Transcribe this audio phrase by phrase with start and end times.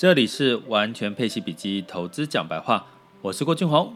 [0.00, 2.86] 这里是完全配息笔记投资讲白话，
[3.20, 3.92] 我是郭俊宏。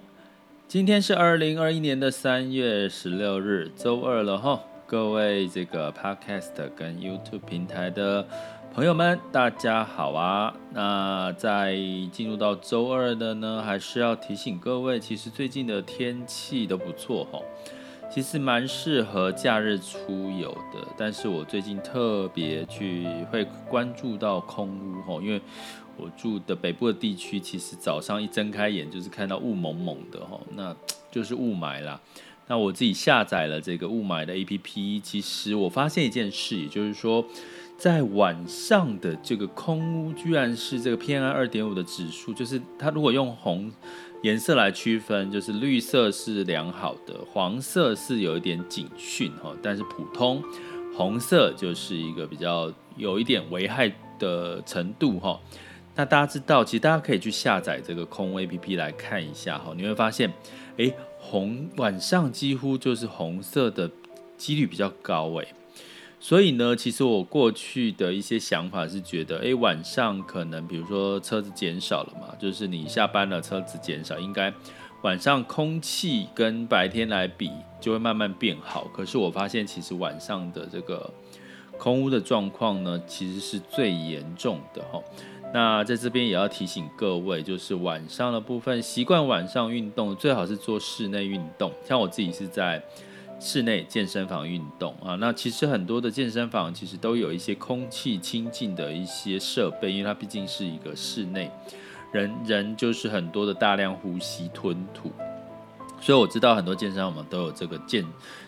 [0.68, 4.60] 今天是二零二一年的三月十六日，周二了哈。
[4.86, 8.28] 各位这个 Podcast 跟 YouTube 平台的
[8.74, 10.54] 朋友们，大家好啊。
[10.74, 11.74] 那在
[12.12, 17.40] 进入到周二的呢，还是要提醒各位，其实最近的天气都不错哈。
[18.10, 25.40] 其实蛮适合假日出游的，但是我最近特别去会关注到空屋吼，因为
[25.96, 30.74] 我住的北部的地区，其实早上一睁开眼就是看到雾蒙蒙的吼，那
[31.10, 32.00] 就是雾霾啦。
[32.46, 37.24] 那我自己下载了这个雾霾的 APP，其实我发现一件事，也就是说，
[37.78, 43.72] 在晚上的这个空污，居然是这个 PM 二点五的指数，就是它如果用红。
[44.22, 50.42] 颜色来区分，就是绿色是良好的，黄色是有一点警讯哈，但是普通
[50.96, 55.38] 红色就是一个比较有一点危害的程度哈。
[55.96, 60.32] 那大家知道，其实大家可以去下载这个空污 APP 来看一下哈，你会发现，
[60.76, 63.88] 哎，红晚上几乎就是红色的
[64.36, 65.48] 几率比较高诶。
[66.18, 74.52] 所以呢，其实我过去的一些想法是觉得，哎，晚上可能比如说车子减少了嘛，就是你下班了，车子减少，应该
[75.02, 78.88] 晚上空气跟白天来比就会慢慢变好。
[78.92, 81.12] 可是我发现，其实晚上的这个
[81.76, 85.00] 空污的状况呢，其实是最严重的哈。
[85.54, 91.72] 那在这边也要提醒各位，就是晚上的部分，习惯晚上运动，最好是做室内运动。
[91.86, 92.82] 像我自己是在。
[93.40, 101.50] 室内健身房运动啊，那其实很多的健身房其实都有一些空气清净的一些设备，因为它毕竟是一个室内，
[102.12, 105.10] 人人就是很多的大量呼吸吞吐，
[106.04, 108.04] 所以我知道很多健身房都有这个健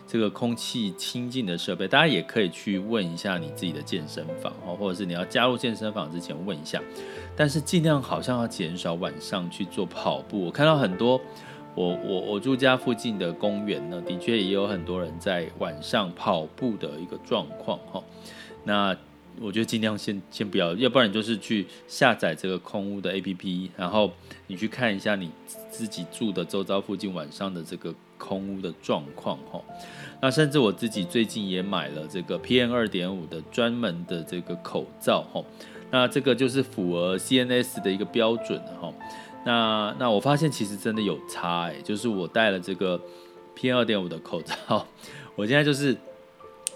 [0.07, 6.83] 这个空气清净的设备，大家也可以去问一下你自己的健身房哦，或者是你要加入健身房之前问一下，
[7.35, 11.19] 但是尽量好像要减少晚上去做跑步，我看到很多。
[11.75, 18.03] 我我我住家附近的公园呢，的确也有很多人在晚上跑步的一个状况哈。
[18.65, 18.97] 那
[19.41, 24.11] 我觉得尽量先先不要，要不然你就是去下载这个空屋的 APP，然后
[24.47, 25.31] 你去看一下你
[25.71, 29.63] 自己住的周遭附近晚上的这个空屋的状况哈。
[30.21, 35.45] 那甚至我自己最近也买了这个 PM 二点五的专门的这个口罩哈。
[35.91, 38.93] 那这个就是符合 CNS 的一个标准哈。
[39.45, 43.01] 那那我发现其实真的有差哎，就是我戴了这个
[43.57, 44.87] PM 二点五的口罩，
[45.37, 45.97] 我现在就是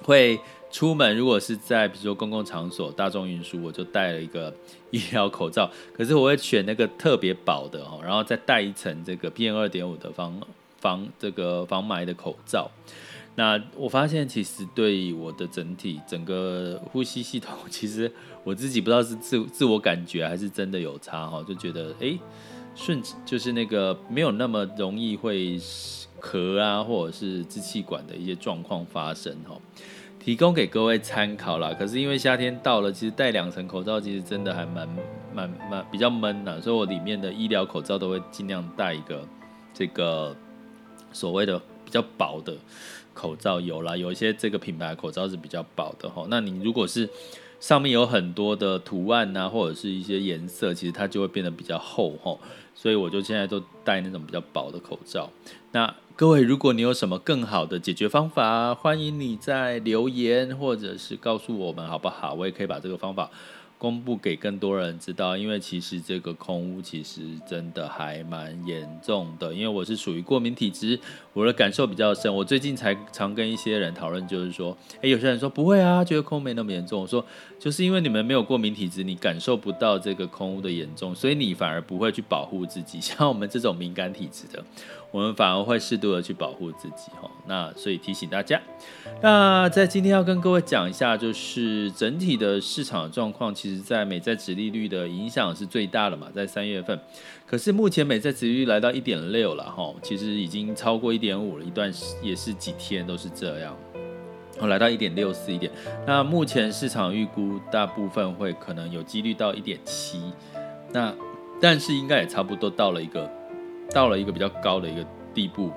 [0.03, 0.39] 会
[0.71, 4.55] 出门，如果是在比如说公共场所、大众运输，我就戴了一个
[4.91, 5.71] 医疗口罩。
[5.93, 10.41] 可是我会选那个特别薄的哦，然后再戴一层这个 PM 二点五的防
[10.79, 12.71] 防这个防霾的口罩。
[13.35, 18.11] 那我发现其实对我的整体整个呼吸系统，其实
[18.45, 22.19] 我自己不知道是自自我感觉还是真的有差哈，就觉得哎。
[22.77, 25.59] 顺就是那个没有那么容易会
[26.21, 29.61] 咳啊，或者是支气管的一些状况发生哈，
[30.23, 31.75] 提供给各位参考啦。
[31.77, 34.89] 可是因为夏天到了，其实戴两层口罩其实真的还蛮
[35.35, 39.27] 蛮蛮比较闷的，所以我里面的医疗口罩都会尽量戴一个
[39.73, 40.37] 这个
[41.13, 42.55] 所谓的比较薄的
[43.15, 43.59] 口罩。
[43.59, 46.27] 有啦，有一些这个品牌口罩是比较薄的哈。
[46.29, 47.09] 那你如果是
[47.59, 52.37] 上面有很多的图案啊，或者是一些颜色，其实它就会变得比较厚哈。
[52.75, 55.31] 所以我就现在都戴那种比较薄的口罩。
[55.73, 62.35] 那各位，如果你有什么更好的解决方法，欢迎你在留言或者是告诉我们好不好？
[62.35, 63.31] 我也可以把这个方法。
[63.79, 69.55] 公布给更多人知道，因为其实这个空屋其实真的还蛮严重的。
[69.55, 71.01] 因为我是属于过敏体质，
[71.33, 72.31] 我的感受比较深。
[72.35, 77.01] 我最近才常跟一些人讨论，就是说，诶，有些人说不会啊，觉得空没那么严重。
[77.01, 77.25] 我说，
[77.59, 83.01] 就是因为你们没有过敏体质，你感受不到这个空屋的严重，所以你反而不会去保护自己。
[83.01, 84.63] 像我们这种敏感体质的。
[85.13, 88.61] 我们反而会适度的去保护自己，哈，那所以提醒大家，
[89.21, 96.97] 那在今天要跟各位讲一下，就是整体的市场状况，其实在美债殖利率的影响是最大的嘛，在三月份，
[97.45, 101.93] 可是目前美债殖利率来到一点六了，哈，其实已经超过一点五了，一段
[102.23, 103.77] 也是几天都是这样，
[104.61, 105.73] 来到一点六四一点，
[106.07, 110.23] 那目前市场预估大部分会可能有几率到一点七，
[110.93, 111.13] 那
[111.61, 113.40] 但是应该也差不多到了一个。
[113.93, 115.05] 到了一个比较高的一个
[115.35, 115.73] 地步，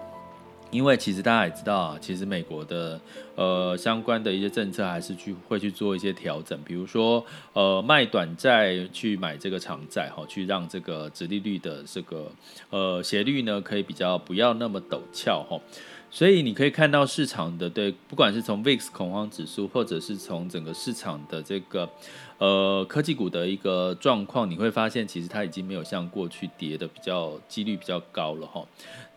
[0.70, 3.00] 因为其实大家也知道啊，其实美国的
[3.36, 12.32] 呃相关的一些政策还是去会去做一些调整，比如说呃卖短债去买这个长债哈，去让这个殖利率的这个
[12.70, 15.60] 呃斜率呢可以比较不要那么陡峭哈。
[16.16, 21.90] 所以你可以看到市场的对，不管是从 VIX 恐慌指数，或者是从整个市场的这个
[22.38, 28.64] 呃科技股的一个状况，你会发现其实它已经没有像过去跌的比较几率比较高了哈。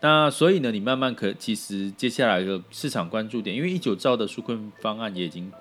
[0.01, 5.51] 那所以呢，你慢慢可其实接下来的市场关注点，因为一九兆的纾困方案也已经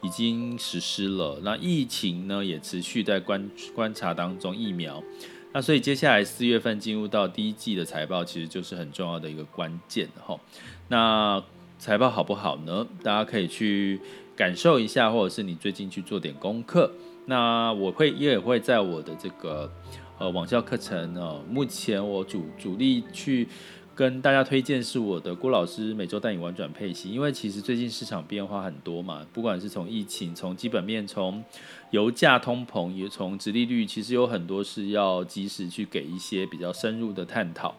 [0.00, 5.02] 已经实施了，那疫情呢也持续在观观察当中，疫苗。
[5.52, 10.38] 那所以接下来四月份进入到第一季的财报，其实就是很重要的一个关键哈。
[10.88, 11.42] 那
[11.78, 12.86] 财报好不好呢？
[13.02, 14.00] 大家可以去
[14.36, 16.92] 感受一下，或者是你最近去做点功课。
[17.26, 19.70] 那我会也会在我的这个
[20.18, 23.48] 呃网校课程呢，目前我主主力去。
[24.00, 31.44] 跟大家推荐是我的郭老师每周带你玩转配息，因为其实最近市场变化很多嘛，不管是从疫情、从基本面、从
[31.90, 37.74] 油价通膨，也从殖利率，其实有很多是要及时去给一些比较深入的探讨。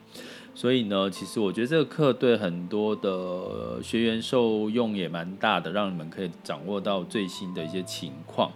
[0.53, 8.51] 所以呢，其实我觉得这个课对很多的学员受用也蛮大的，让你们可以掌握到最新的一些情况。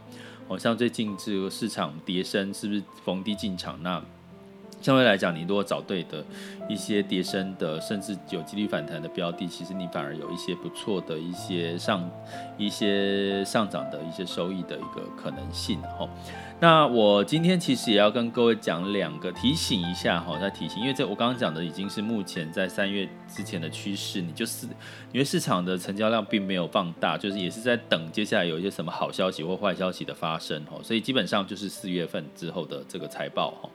[0.48, 3.82] 哦，像最近这个市场跌升，是不是逢低进场？
[3.82, 4.00] 那
[4.86, 6.24] 相对来讲，你如果找对的
[6.70, 12.08] 一些跌升的，甚至有几率反弹的标的，其实你反而有一些不错的一些上
[12.56, 16.08] 一些上涨的一些收益的一个可能性哈。
[16.60, 24.68] 那我今天其实也要跟各位讲两个提醒一下哈，再提醒，因为这我刚刚讲的已经是目前在三月之前的趋势，你就是
[25.12, 33.68] 因为市场的成交量并没有放大，就是也是在等接下来有一些什么好消息或坏消息的发生哈，所以基本上就是四月份之后的这个财报哈。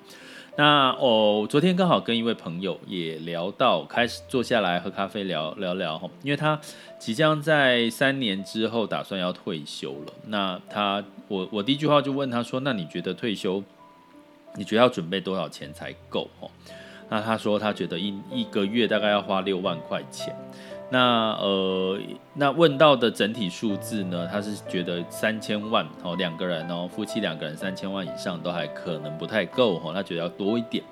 [0.57, 6.61] 那哦，昨天刚好跟一位朋友也聊到，开始坐下来喝咖啡聊聊聊哈，因为他
[6.99, 10.13] 即将在三年之后打算要退休了。
[10.27, 13.63] 那他我我第一句话就问他说：“那你觉得退休，
[14.57, 16.51] 你觉得要准备多少钱才够？”哦，
[17.09, 20.37] 那他说他觉得一一个月大概要花六万块钱。
[20.93, 21.97] 那呃，
[22.35, 24.27] 那问到的整体数字呢？
[24.27, 30.83] 他是觉得三千万哦，两个人哦，夫妻两个人三千万以上都还可能不太够哦，他觉得要多一点。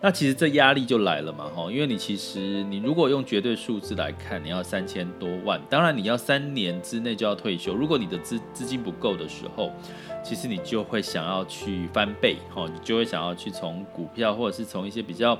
[0.00, 7.72] 那其实这压力就来了嘛，哈，因为你其实你如果用绝对数字来看，你要三千多万，当然你要三年之内就要退休。
[7.72, 9.70] 如果你的资资金不够的时候，
[10.24, 15.38] 其实你就会想要去翻倍，哈，你就会想要去从股票或者是从一些比较。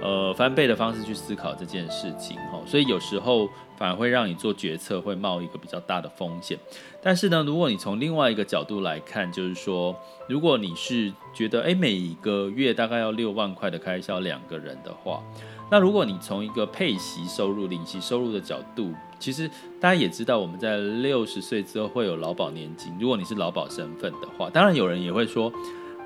[0.00, 6.56] 呃，翻倍的方式去思考这件事情，哈，所以有时候反而会让你做决策会冒一个比较大的风险。
[7.02, 9.94] 但是呢，如果你从另外一个角度来看，就是说，
[10.28, 15.20] 如果你是觉得，诶，每个月大概要六万块的开销两个人的话，
[15.68, 19.48] 那如果你从一个配息收入、领息收入的角度，其实
[19.80, 22.96] 大家也知道，我们在六十岁之后会有劳保年金。
[23.00, 25.52] 如果你是劳保身份的话，当然有人也会说。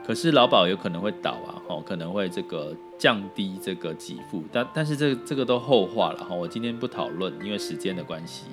[0.04, 8.46] 可是劳保有可能会倒啊，吼，可能会这个降低这个给付，但但是这个这个都后话了哈，我今天不讨论，因为时间的关系，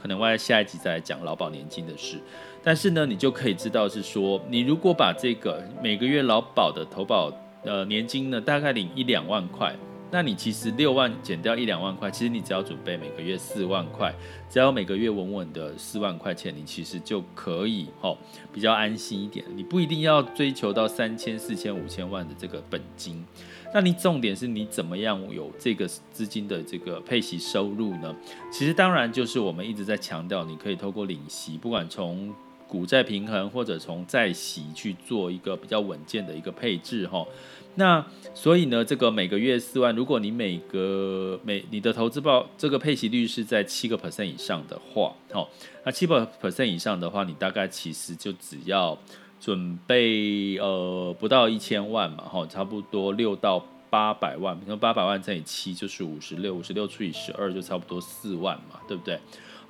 [0.00, 2.18] 可能我在下一集再来讲劳保年金的事。
[2.62, 7.32] 但是呢，你就可以知道是说，你如果把这个每个月劳保的投保
[7.64, 9.74] 呃年金呢，大概领一两万块。
[10.12, 14.14] 那你其实六万减掉一两万块，其实你只要准备每个月四万块，
[14.50, 18.14] 只要每个月稳稳的四万块钱，你其实就可以哦，
[18.52, 19.42] 比较安心一点。
[19.56, 23.24] 你不一定要追求到三千、四千、五千万的这个本金，
[23.72, 28.14] 那你重点是你怎么样有这个资金的这个配息收入呢？
[28.52, 32.34] 其实当然就是我们一直在强调，你可以透过领息，不管从
[32.68, 37.26] 股债平衡或者从债息去做一个比较稳健的一个配置哈。
[37.74, 38.04] 那
[38.34, 45.48] 所以呢，这个每个月四万，如果你每个每你的投资报这个配息率是在七个 percent 以上的话，好，
[45.84, 48.98] 那七个 percent 以上的话，你大概其实就只要
[49.40, 59.18] 准备呃不到一千万嘛，哈，差不多六到八百万，比如八百万乘以七就是五十六，五十六除以十二就差不多四万嘛，对不对？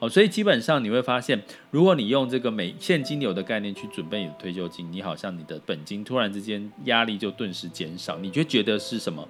[0.03, 1.41] 哦，所以基本上你会发现，
[1.71, 9.29] 如果你用这个每现金流的概念去准备你的退休金，你好像你的本金突然之间压力就顿时减少，你就觉得是什么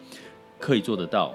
[0.59, 1.35] 可以做得到。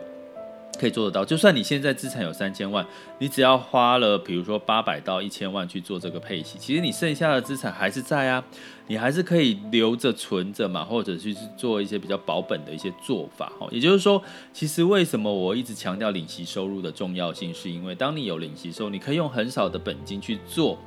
[0.79, 2.86] 可以做得到，就算你现在资产有三千万，
[3.19, 8.43] 你只要花了比如说八百到一千万去做这个配息，其实你剩下的资产还是在啊，
[8.88, 13.51] 你还是可以留着存着嘛，或者去做一些比较保本的一些做法。
[13.60, 14.22] 哈，也就是说，
[14.53, 20.77] 其实为什么我一直强调领息收入的重要性，是因为当你有领息收入，你可以用很少的本金去做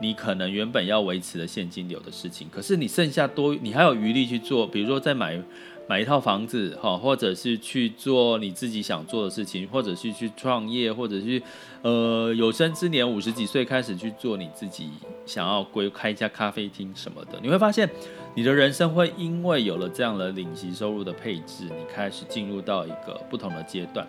[0.00, 5.40] 你可能原本要维持的现金流的事情，可是你剩下多，你还有余力去做，比如说再买。
[5.88, 11.42] 买一套房子，哈，或者是去做你自己想做的事情，或者是去创业，或者是
[11.80, 14.90] 呃有生之年五十几岁开始去做你自己
[15.24, 17.88] 想要归开一家咖啡厅什么的，你会发现
[18.34, 24.06] 你的人生会因为有了这样的领息收入的配置，你开始进入到一个不同的阶段。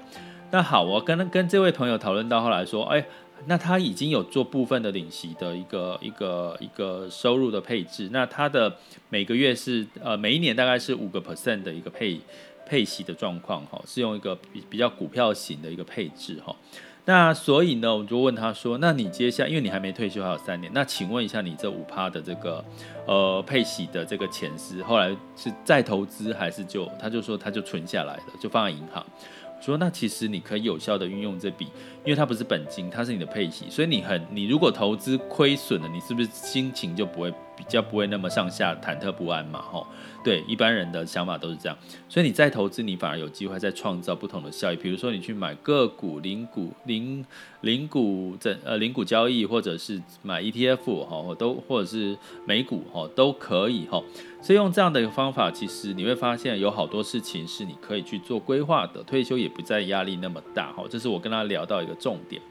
[0.52, 3.06] 那好，我跟跟这位朋友讨论到后来说，哎，
[3.46, 8.76] 那他已经有做部分的领息的一个一个一个收入的配置，那他的
[9.10, 12.20] 每个月是呃每一年大概是五个 percent 的一个配
[12.66, 16.56] 配息的状况哈，是用一个比比较股票型的一个配置哈。
[17.06, 22.64] 那所以呢，我就问他说：“那你接下来，因为你还没退休，还有三年，那请问一下，你这五趴的这个
[23.08, 29.04] 呃配息的这个钱是后来是再投资还是就？”他就说他就存下来了，就放在银行。
[29.60, 31.66] 说那其实你可以有效的运用这笔，
[32.06, 37.34] 因为它不是本金，它是你的配息，所以你很你如果投资亏损了，你是不是心情就不会？
[37.60, 39.86] 比较不会那么上下忐忑不安嘛，吼，
[40.24, 44.78] 对，一般人的想法都是这样，所以你再投资，你反而有机会再创造不同的效益。
[44.78, 47.26] 比如说你去买个股、零股、零
[47.60, 54.02] 零股整呃零股交易，或者是买 ETF 哈，都或者是美股哈，都可以哈。
[54.42, 60.86] 所以用这样的一个方法，其实你会发现有好多事情是你可以去做规划的，退休也不再压力那么大哈。
[60.90, 62.42] 这是我跟他聊到一个重点。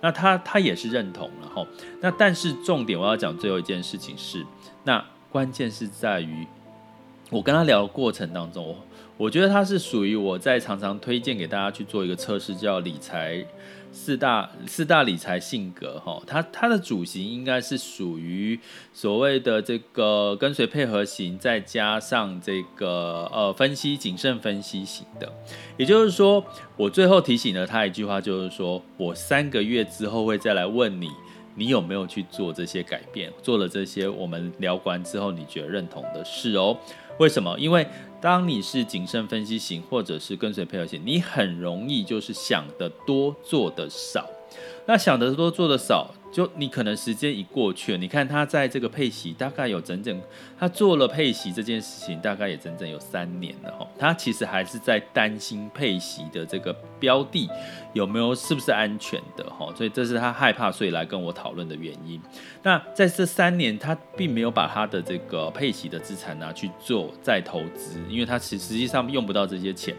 [0.00, 1.66] 那他他也是认同了哈，
[2.00, 4.44] 那但是重点我要讲最后一件事情是，
[4.84, 6.46] 那关键是在于
[7.30, 8.76] 我跟他聊的过程当中。
[9.16, 13.46] 我觉得他是属于我在常常推荐给大家去做一个测试，叫理财
[13.94, 16.20] 四大四大理财性格哈。
[16.26, 18.58] 它它的主型应该是属于
[18.92, 25.32] 所谓的这个跟随配合型，再加上这个呃分析谨慎分析型的。
[25.76, 26.44] 也就是说，
[26.76, 31.08] 我最后提醒了他一句话，就是说我三个月之后会再来问你，
[31.54, 36.76] 你有没有去做这些改变，做了这些我们聊完之后你觉得认同的事哦。
[37.18, 37.58] 为什么？
[37.58, 37.86] 因为
[38.20, 44.28] 当你是谨慎分析型，或者是跟随配合型，你很容易就是想得多，做得少。
[44.86, 46.14] 那想得多，做得少。
[46.34, 50.20] 就你可能时间一过去了，你看他在这个配息大概有整整，
[50.58, 57.48] 他做了配息这件事情大概也整整有三年了哈，他其实还是在担心配息的这个标的
[57.92, 62.20] 有没有是不是安全的哈，所以这是他害怕，所以来跟我讨论的原因。
[62.64, 69.94] 那在这三年，他并没有把他的这个配息的资产拿去做再投资，因为他实实际上用不到这些钱，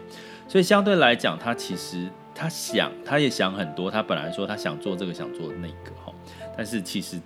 [0.46, 5.96] 所以相对来讲，他其实他想他也想很多，他本来说他想做这个想做那个。
[6.56, 7.20] 但是其实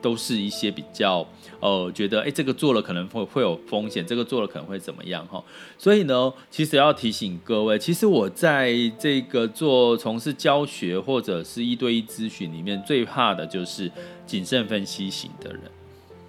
[0.00, 1.26] 都是一些比较
[1.60, 5.42] 呃，觉得诶，这个做了可能会会有风险，这个做了可能会怎么样哈？
[5.76, 13.90] 所以呢，其实要提醒各位，其实我在这个做从事教学或者是一对一咨询里面，最怕的就是
[14.24, 15.62] 谨慎分析型的人。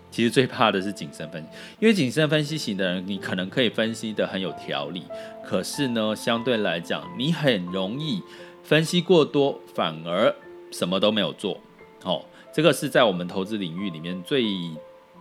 [0.10, 5.04] 其实最怕的是谨慎分析，因为谨慎分析型的人，你可能可以分析得很有条理，
[5.46, 8.20] 可是呢，相对来讲，你很容易
[8.64, 10.36] 分析过多，反而
[10.72, 11.60] 什么都没有做，
[12.04, 12.26] 哦。
[12.52, 14.46] 这个是在我们投资领域里面最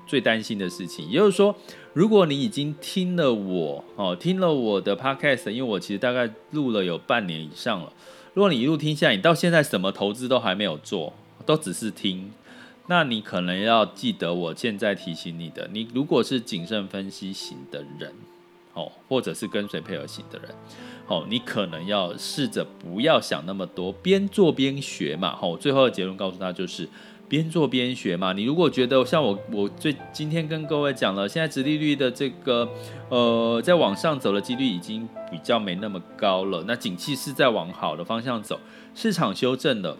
[0.07, 1.07] 最担心的事情。
[1.09, 1.55] 也就是说，
[1.93, 7.93] 如果你已经听了我哦，听了我的 podcast，因为我其实大概录了有半年以上了。
[8.33, 11.13] 如果你一路听下来，你到现在什么投资都还没有做，
[11.45, 12.31] 都只是听，
[12.87, 15.69] 那你可能要记得我现在提醒你的。
[15.73, 18.15] 你如果是谨慎分析型的人，
[18.73, 20.49] 哦，或者是跟随配合型的人，
[21.07, 25.39] 哦，你可能要试着不要想那么多，边做边学嘛。
[25.43, 26.89] 哦，最后的结论告诉他就是。
[27.29, 32.67] 边做边学嘛，你如果觉得像我，我最今天跟各位讲了，现在殖利率的这个，
[33.11, 38.59] 呃，在往上走的几率已经比较没那么高了，那景气是在往好的方向走，
[38.95, 39.99] 市场修正了，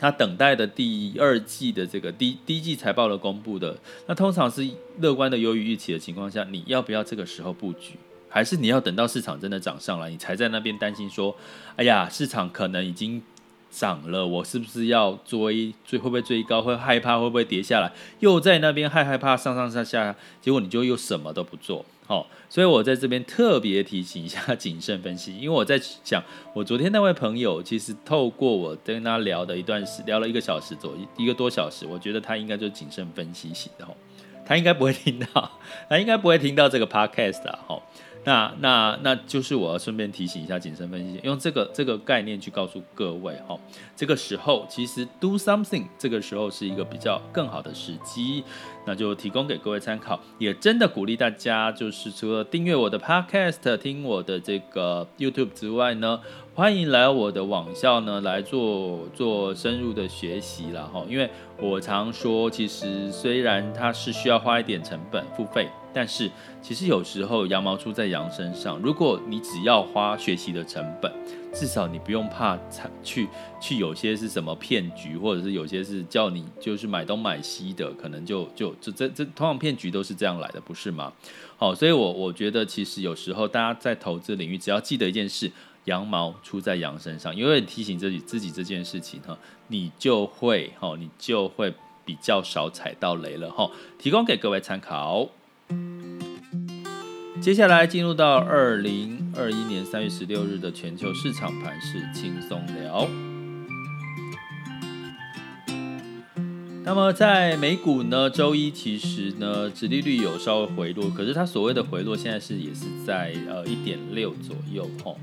[0.00, 4.66] 它等待的第二季的这个第第一季财报的公布的，那通常是
[5.00, 7.98] 乐观的优于预期的情况下，你要不要这个时候布局，
[8.30, 11.36] 还是你要等到市场真的涨上来，你才在那边担心说，
[11.76, 13.22] 哎呀，市场可能已经。
[13.74, 15.74] 涨了，我是不是要追？
[15.84, 16.62] 追会不会追高？
[16.62, 17.90] 会害怕会不会跌下来？
[18.20, 21.84] 又在那边害害怕上上下下，结果你就又什么都不做。
[22.06, 26.22] 好、哦，所以我在这边特别提醒一下谨慎分析，因为我在讲，
[26.54, 33.86] 我昨天那位朋友其实透过我跟他聊的一段时，聊了一个小时左右，一个多小时，我觉得他应该就谨慎分析型的，
[34.46, 35.50] 他应该不会听到，
[35.88, 37.82] 他应该不会听到这个 podcast 的，哈。
[38.24, 43.58] 那那那就是我要顺便提醒一下谨慎分析，用这个这个概念去告诉各位哈，
[43.94, 48.42] 这个时候其实 do something，这个时候是一个比较更好的时机，
[48.86, 56.20] 那就提供给各位参考，也真的鼓励大家，就是除了订阅我的 podcast，听我的这个 YouTube 之外呢，
[56.56, 61.28] 欢迎来我的网校呢来做做深入的学习了哈，因为
[61.60, 65.68] 我常说，其实虽然它是需要花一点成本付费。
[65.92, 66.30] 但是
[66.60, 71.12] 其实有时候羊毛出在羊身上，如果你只要花学习的成本，
[71.52, 72.56] 至少你不用怕
[73.02, 73.28] 去
[73.60, 81.12] 去有些是什么骗局，或者是有些是叫你就是买东买西的，可能就就这这这通常骗局都是这样来的，不是吗？
[81.56, 85.50] 好，所以我我觉得其实有时候大家在投资领域，只要记得一件事，
[85.84, 89.38] 羊毛出在羊身上，因为提醒自己自己这件事情哈，
[89.68, 91.72] 你就会哈，你就会
[92.04, 93.70] 比较少踩到雷了哈。
[93.98, 95.28] 提供给各位参考。
[97.42, 103.06] 接下来进入到二零二一年三月十六日的全球市场盘势轻松聊。
[106.86, 115.14] 那么在美股呢，周一其实呢，殖利率有稍微回落，可是它所谓的回落，现在是也是在呃一点六左右哈。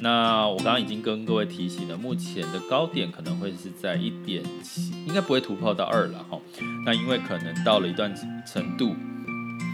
[0.00, 6.38] 那我刚刚已经跟各位提醒了，目前的高点可能会是在一点七，应该不会突破到二了哈。
[6.84, 8.14] 那因为可能到了一段
[8.46, 8.94] 程度。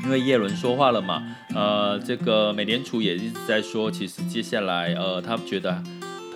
[0.02, 1.22] 因为耶伦说话了嘛，
[1.54, 5.82] 呃，这个美联储也一直在说，其实接下来，呃，他觉得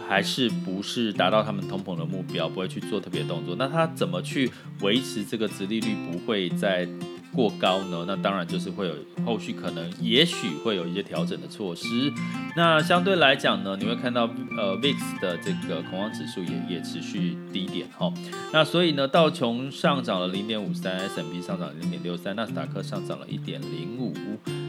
[0.08, 3.54] 还是不是达到他们通膨的目标，不会去做特别动作。
[3.58, 6.88] 那他怎么去维持这个殖利率不会再
[7.32, 8.04] 过高呢？
[8.06, 8.94] 那当然就是会有
[9.24, 12.12] 后续可能，也许会有一些调整的措施。
[12.56, 18.12] 那相对来讲呢，你会看到呃 VIX 的这个恐慌指数也也持续低点哈。
[18.52, 24.14] 那所以呢，道琼上涨了零点五三，S&P 上涨零点六三，纳斯达克上涨了一点零五。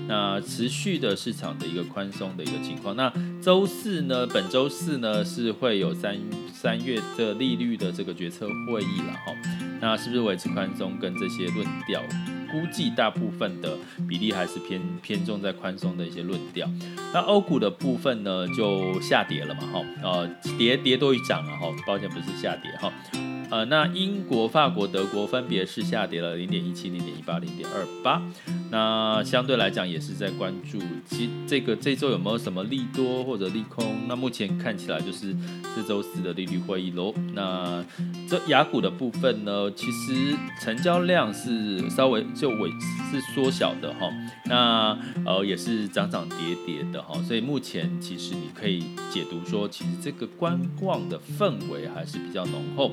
[0.07, 2.95] 那持续的市场的一个宽松的一个情况。
[2.95, 6.17] 那周四呢，本周四呢是会有三
[6.51, 9.33] 三月的利率的这个决策会议了哈。
[9.79, 12.01] 那是不是维持宽松跟这些论调？
[12.51, 13.77] 估计大部分的
[14.07, 16.67] 比例还是偏偏重在宽松的一些论调。
[17.13, 22.91] 那欧股的部分呢，就下跌了嘛，哈，呃，跌跌多于涨了，哈，抱歉不是下跌，哈，
[23.49, 28.21] 呃，那英国、法国、德国分别是下跌了零点一七、零点一八、零点二八。
[28.71, 34.07] 那相对来讲也是在关注，其这个这周有没有什么利多或者利空？
[34.07, 35.35] 那目前看起来就是
[35.75, 37.13] 这周四的利率会议喽。
[37.33, 37.83] 那
[38.29, 42.25] 这雅股的部分呢，其实成交量是稍微。
[42.35, 42.69] 就尾
[43.11, 44.09] 是缩小的哈，
[44.45, 52.91] 那呃也是涨涨跌跌的哈，所以目前其实你可以解读说，其实这个观望的氛围还是比较浓厚。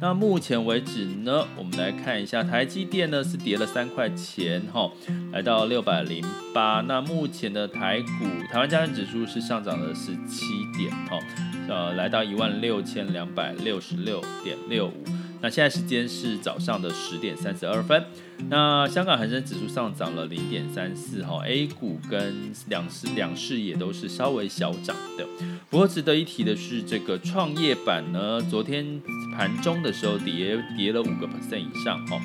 [0.00, 4.90] 那目前为止呢，我们来看一下台积电呢是跌了三块钱哈，
[5.32, 6.80] 来到六百零八。
[6.80, 11.20] 那目前的台股台湾加权指数是上涨了十七点哦，
[11.68, 15.17] 呃来到一万六千两百六十六点六五。
[15.40, 18.04] 那现在时间是早上的十点三十二分。
[18.48, 25.26] 那香港恒生指数上涨了零点三四哈，A 股跟两市两市也都是稍微小涨的。
[25.70, 29.00] 不过值得一提的是，这个创业板呢，昨天
[29.36, 32.20] 盘中的时候跌跌了五个 percent 以上哈。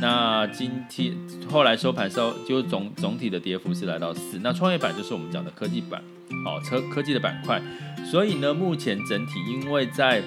[0.00, 1.16] 那今天
[1.48, 4.40] 后来收盘收就总总体的跌幅是来到四。
[4.42, 6.02] 那创业板就是我们讲的科技板，
[6.44, 7.62] 哦，科科技的板块。
[8.04, 10.20] 所以呢，目前整体因为在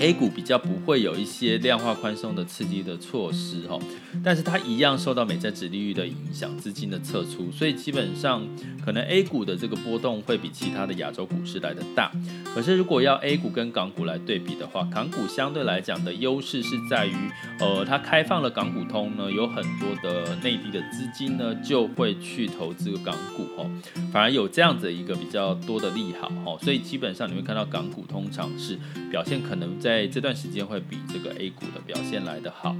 [0.00, 3.78] A 股比较不会有一些量化宽松的刺激的措施哈，
[4.24, 8.42] 但是它一样受到美债殖利率的影响，资金的撤出，所以基本上
[8.82, 12.10] 可能 A 股的这个波动会比其他的亚洲股市来得大。
[12.54, 17.14] 可是如果要 A 股跟港股来对比的话，港股相对来讲的优势是在于，
[17.58, 23.70] 呃，它开放了港股通呢，有很多的内地的资金呢就会去投资港股哈，
[24.10, 28.78] 反而有这样子一个比较多的利好哈，所以基本上你会看到港股通常是
[29.10, 29.89] 表现可能在。
[29.90, 32.76] 在这段时间会比这个 A 股的表现来得好。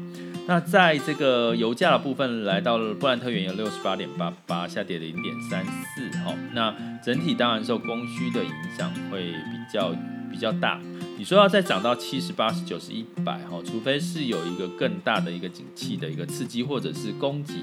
[0.47, 6.09] 那在这个油价的部分，来到了布兰特原油六十八点八八，下跌零点三四。
[6.25, 9.93] 哈，那整体当然受供需的影响会比较
[10.31, 10.81] 比较大。
[11.19, 17.55] 你说要再涨到七十、八十、九十、一百，哈，除非是有一个更大的一个景气的一个刺激，或者是供给。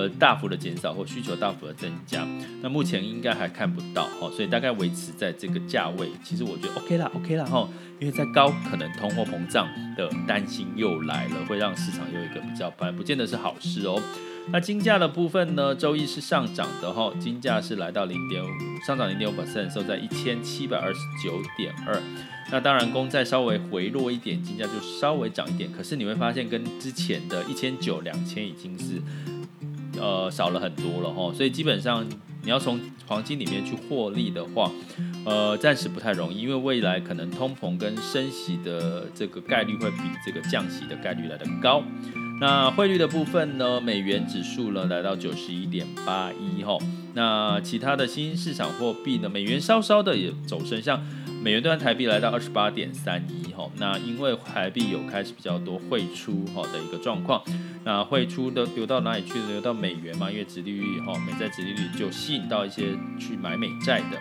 [0.00, 2.26] 的大幅的减少或需求大幅的增加，
[2.62, 7.68] 那目前应该还看不到哈，所以大概维持在这个价位，其实我觉得 OK 啦，OK 啦哈，
[8.00, 14.00] 因为在高可能通货膨胀的担心又来了，会让市场有一个比较不不见得是好事哦。
[14.50, 18.48] 那金价的部分呢，周一是上涨的哈，金价是来到零点五，
[18.86, 21.98] 上涨零点五 percent，收在一千七百二十九点二。
[22.52, 29.00] 那当然，公债稍微回落一点，金价就稍微涨一点，可是你会发现跟之前的一千九、两千已经是。
[30.00, 32.04] 呃，少了很多了哈，所以基本上
[32.42, 34.70] 你要从黄金里面去获利的话，
[35.24, 41.82] 呃，暂时不太容易，因为未来可能通膨跟升息的这个概率会比这个降息的概率来得高。
[42.40, 46.76] 那汇率的部分呢，美元指数呢来到九十一点八一哈，
[47.14, 51.00] 那其他的新兴市场货币呢，美元稍稍的也走升，像。
[51.44, 57.44] 美元兑台币来到二十八点三一哈，那因为台币有开始比较多汇出哈的一个状况，
[57.84, 59.34] 那汇出的流到哪里去？
[59.46, 64.18] 流到美元嘛，因为殖利率哈，美债殖利率就吸引到一些去买美债的，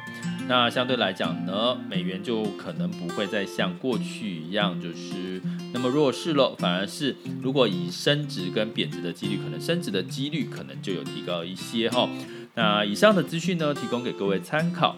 [0.49, 5.41] 那相对来讲呢，美元就可能不会再像过去一样就是
[5.73, 12.09] 那么弱势了，反而是如果以升值跟贬值的几率，可能升值的几率可能就有提高一些哈。
[12.55, 14.97] 那以上的资讯呢，提供给各位参考。